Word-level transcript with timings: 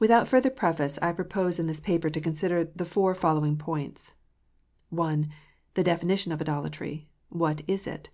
Without 0.00 0.26
further 0.26 0.50
preface, 0.50 0.98
I 1.00 1.12
propose 1.12 1.60
in 1.60 1.68
this 1.68 1.78
paper 1.78 2.10
to 2.10 2.20
consider 2.20 2.64
the 2.64 2.84
four 2.84 3.14
following 3.14 3.56
points: 3.56 4.12
I. 4.92 5.22
The 5.74 5.84
definition 5.84 6.32
of 6.32 6.40
idolatry. 6.40 7.06
WHAT 7.28 7.62
is 7.68 7.86
IT 7.86 8.08